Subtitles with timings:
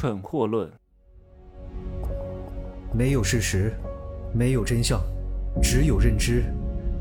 [0.00, 0.66] 蠢货论。
[2.90, 3.70] 没有事实，
[4.32, 4.98] 没有真相，
[5.62, 6.42] 只有认知，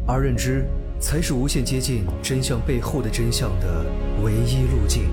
[0.06, 0.66] 而认知
[1.00, 3.85] 才是无限接近真相背后的真相的
[4.22, 5.09] 唯一路径。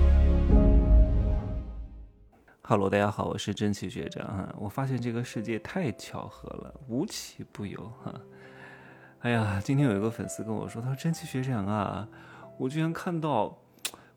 [2.61, 4.53] 哈喽，大家好，我是真奇学长哈。
[4.59, 8.13] 我发现这个世界太巧合了，无奇不有哈。
[9.19, 12.05] 哎呀，今天有一个粉丝跟我说，他说真奇学长啊，
[12.57, 13.57] 我居然看到。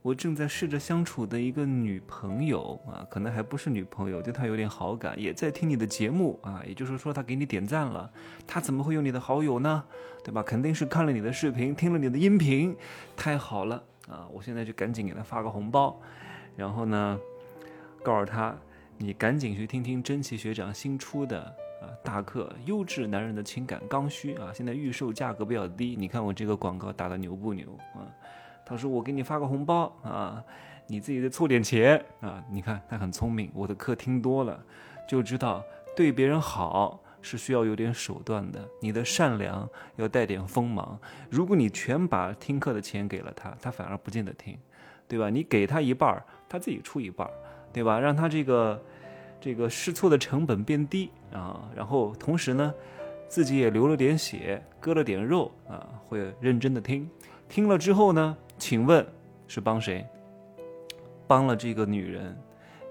[0.03, 8.11] 我正在试着相处的一个女朋友啊，可能还不是女朋友，对她有点好感，也在听你的节目啊，也就是说她给你点赞了，
[8.47, 9.85] 她怎么会有你的好友呢？
[10.25, 10.43] 对吧？
[10.43, 12.75] 肯定是看了你的视频，听了你的音频，
[13.15, 14.27] 太好了啊！
[14.33, 16.01] 我现在就赶紧给她发个红包，
[16.57, 17.19] 然后呢，
[18.03, 18.57] 告诉她
[18.97, 21.43] 你赶紧去听听真奇学长新出的
[21.83, 28.09] 啊大课《优质男人的情感刚需》啊，现在预售价格比较低，你看我这个广告打的牛不牛啊？
[28.65, 30.45] 他说：“我给你发个红包啊，
[30.87, 32.43] 你自己再凑点钱啊。
[32.51, 34.63] 你看他很聪明，我的课听多了，
[35.09, 35.65] 就知道
[35.97, 38.61] 对别人好是需要有点手段的。
[38.81, 40.99] 你的善良要带点锋芒。
[41.29, 44.57] 如果你全把听课的钱给了他，他反而不见得听，
[45.09, 45.29] 对吧？
[45.29, 47.33] 你给他一半儿，他自己出一半儿，
[47.73, 47.99] 对吧？
[47.99, 48.83] 让他这个
[49.41, 52.73] 这个试错的成本变低啊，然后同时呢，
[53.29, 57.09] 自己也流了点血，割了点肉啊，会认真的听。
[57.51, 59.05] 听了之后呢？”请问
[59.49, 60.07] 是帮谁？
[61.27, 62.37] 帮了这个女人，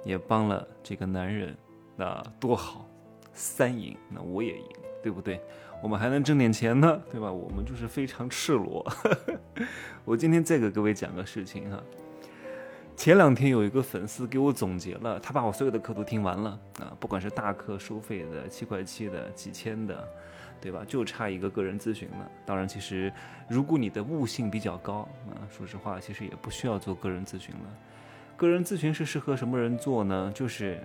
[0.04, 1.56] 也帮了这个男人，
[1.96, 2.86] 那多好，
[3.34, 4.66] 三赢，那我也赢，
[5.02, 5.40] 对不对？
[5.82, 7.32] 我们还能挣点钱呢，对吧？
[7.32, 8.86] 我们就是非常赤裸。
[10.04, 11.82] 我今天再给各位讲个事情哈。
[12.98, 20.06] 前两天有一个粉丝给我总结了，他把我所有的课都听完了啊，不管是大课收费的、七块七的、几千的。
[20.62, 20.84] 对吧？
[20.88, 22.32] 就差一个个人咨询了。
[22.46, 23.12] 当然，其实
[23.50, 27.78] 如果你的悟性比较高啊，说实话，其实也不需要做个人咨询了。
[28.36, 30.32] 个人咨询是适合什么人做呢？
[30.34, 30.82] 就是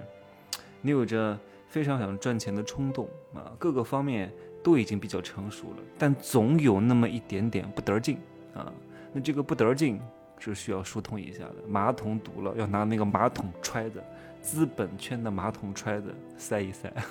[0.81, 8.19] 你有着非常想赚钱的冲动啊，各个方面都已经比较成熟了，但总有那么一点点不得劲
[8.55, 8.73] 啊。
[9.13, 10.01] 那这个不得劲
[10.39, 11.57] 是需要疏通一下的。
[11.69, 14.03] 马桶堵了，要拿那个马桶揣子，
[14.41, 16.93] 资本圈的马桶揣子塞一塞。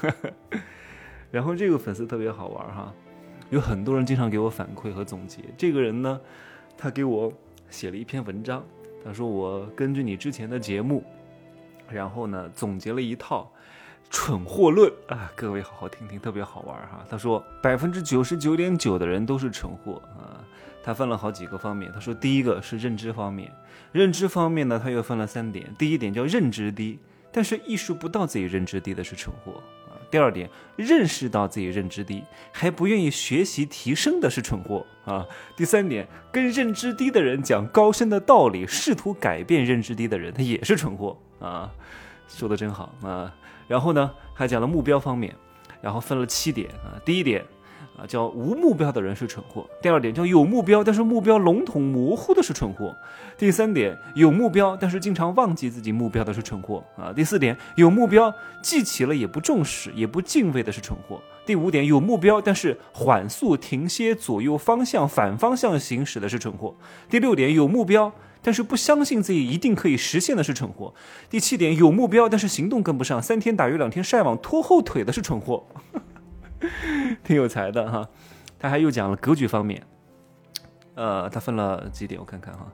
[1.34, 2.94] 然后这个粉丝特别好玩哈，
[3.50, 5.40] 有很多人经常给我反馈和总结。
[5.58, 6.22] 这个人呢，
[6.78, 7.34] 他给我
[7.72, 8.64] 写了一篇文章，
[9.04, 11.04] 他说我根据你之前的节目，
[11.90, 13.52] 然后呢总结了一套
[14.12, 17.04] 蠢货论啊，各位好好听听，特别好玩哈。
[17.10, 20.38] 他说百分之九十九点九的人都是蠢货啊，
[20.84, 21.92] 他分了好几个方面。
[21.92, 23.52] 他说第一个是认知方面，
[23.92, 27.00] 认知方面呢他又分了三点，第一点叫认知低，
[27.32, 29.64] 但是意识不到自己认知低的是蠢货。
[30.14, 35.26] 第二点，认识到自己认知低还不愿意学习提升的是蠢货啊。
[35.58, 41.72] 第三点，跟认知低的人讲高深的道理，试图改变认知低的人，他也是蠢货啊。
[42.28, 43.34] 说的真好啊。
[43.68, 45.36] 然后呢，还讲了目标方面，
[45.82, 47.02] 然后分了七点啊。
[47.04, 47.44] 第一点。
[47.98, 49.70] 啊，叫无目标的人是蠢货。
[49.82, 52.96] 第二点叫有目标，但是目标笼统模糊的是蠢货。
[53.38, 56.84] 第三点有目标，但是经常忘记自己目标的是蠢货。
[56.98, 61.22] 啊，第四点有目标记起了也不重视也不敬畏的是蠢货。
[61.46, 66.76] 第五点有目标，但是缓速停歇左右方向反方向行驶的是蠢货。
[67.10, 68.12] 第六点有目标，
[68.42, 70.94] 但是不相信自己一定可以实现的是蠢货。
[71.30, 75.66] 第七点有目标，但是行动跟不上，三天打鱼两天晒网拖后腿的是蠢货。
[77.26, 78.08] 挺有才的哈，
[78.60, 79.82] 他还又讲了格局方面，
[80.96, 82.68] 呃，他分了几点，我看看哈，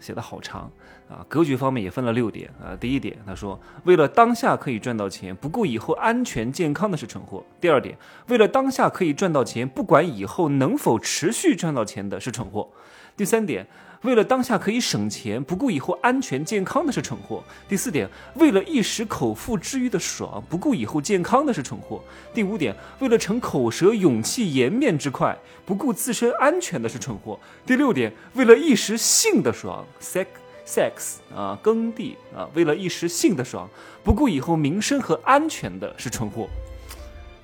[0.00, 0.70] 写的好长
[1.08, 1.24] 啊。
[1.28, 2.76] 格局方面也分了六点啊。
[2.76, 7.44] 第一点，他说为了当下可以赚到钱，不顾以后安全健康的是蠢货。
[7.60, 7.96] 第二点，
[8.28, 12.68] 为了当下可以赚到钱，不管以后能否持续赚到钱的是蠢货。
[13.16, 13.66] 第三点。
[14.02, 17.42] 为了当下可以省钱，不顾以后安全健康的是蠢货。
[17.68, 22.00] 第四点，为了一时口腹之欲的爽，不顾以后健康的是蠢货。
[22.32, 27.36] 第五点，为了逞口舌勇气颜面之快，不顾自身安全的是蠢货。
[27.66, 30.26] 第六点，为了一时性的爽，sex
[30.66, 33.68] sex 啊，耕地啊，为了一时性的爽，
[34.04, 36.48] 不顾以后名声和安全的是蠢货。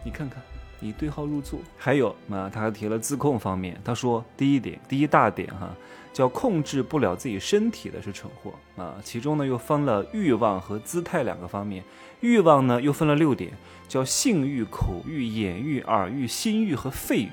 [0.05, 0.43] 你看看，
[0.81, 1.59] 你对号入座。
[1.79, 5.75] 还有啊，他还提了自控方面，他说第一点，第一大点哈。
[6.13, 11.83] 叫控制不了自己身体的是蠢货啊，其中呢又分了欲望和姿态两个方面，
[12.21, 13.53] 欲望呢又分了六点，
[13.89, 17.33] 叫性欲、口欲、眼欲、耳欲、心欲和肺欲，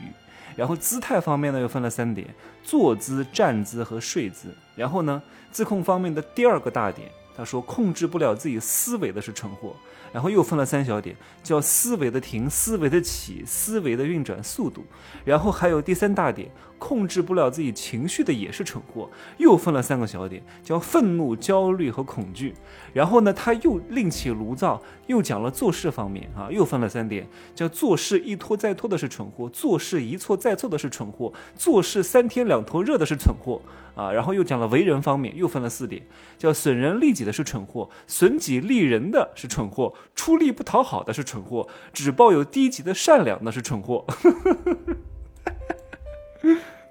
[0.55, 2.27] 然后姿态方面呢又分了三点，
[2.63, 5.21] 坐姿、站姿和睡姿，然后呢
[5.51, 9.75] 自控方面的第二个大点他说控制不了自己思维的是蠢货。
[10.13, 14.83] 然后又分了三小点，叫思维的停、思维的起、思维的运转速度。
[15.23, 22.53] 然后还有第三大点，控制不了自己情绪的也是蠢货，又分了三个小点，叫愤怒、焦虑和恐惧。
[22.91, 27.25] 然后呢，他又另起炉灶，又讲了做事方面啊，又分了三点，
[27.55, 33.61] 叫做事一拖再拖的是蠢货，做事一错再错的是蠢货，做事三天两头热的是蠢货。
[34.01, 36.01] 啊，然后又讲了为人方面，又分了四点，
[36.39, 44.03] 叫损人利己的是蠢货，损己利人的是蠢货，出力不讨好的是蠢货，只抱有低级的善良那是蠢货。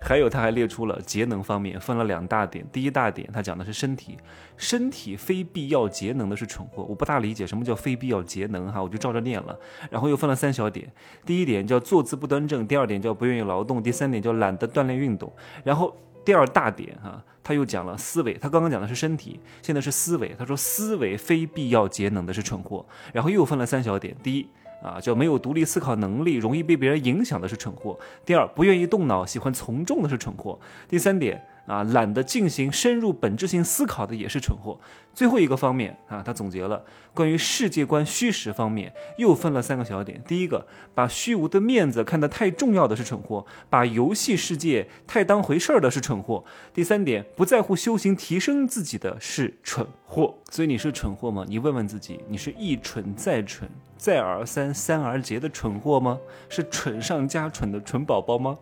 [0.00, 2.64] 还有，他还列出了节能方面，分了两大点。
[2.72, 4.16] 第一大点，他讲的是身体，
[4.56, 6.84] 身体非必要节能的是蠢货。
[6.84, 9.58] 我不大理解什么叫非必要节能哈，我就照着念了。
[9.90, 10.90] 然后又分了三小点，
[11.26, 15.32] 第一点叫坐姿不端正，第二点叫不愿意劳动，第三点叫懒得锻炼运动。
[15.64, 15.96] 然后。
[16.24, 18.34] 第二大点哈，他又讲了思维。
[18.34, 20.34] 他刚刚讲的是身体，现在是思维。
[20.38, 22.84] 他说思维非必要节能的是蠢货。
[23.12, 24.48] 然后又分了三小点：第一
[24.82, 31.42] 啊，叫没有独立思考能力，容易被别人影响的是蠢货；第二，不愿意动脑，喜欢从众的是蠢货；第三点。
[31.66, 34.80] 啊，懒得进行深入本质性思考的也是蠢货。
[35.14, 36.84] 最后一个方面啊，他总结了
[37.14, 40.20] 关于世界观虚实方面，又分了三个小点。
[40.26, 40.66] 第一个，
[40.96, 46.44] 把虚无的面子看得太重要的是蠢货；把游戏世界太当回事儿的是蠢货。
[46.74, 50.34] 第三点，不在乎修行提升自己的是蠢货。
[50.50, 51.44] 所以你是蠢货吗？
[51.46, 53.70] 你问问自己，你是一蠢再蠢
[54.00, 56.18] 再而三三而竭的蠢货吗？
[56.48, 58.58] 是蠢上加蠢的蠢宝宝吗？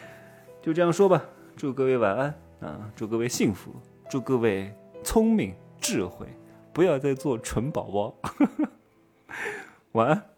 [0.60, 1.24] 就这样说吧。
[1.56, 2.90] 祝各位晚安啊！
[2.94, 3.74] 祝各位幸福，
[4.10, 6.26] 祝各位聪明智慧，
[6.72, 8.14] 不要再做蠢宝宝。
[9.92, 10.33] 晚安。